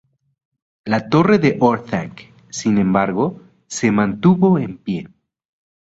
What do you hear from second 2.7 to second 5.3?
embargo, se mantuvo en pie.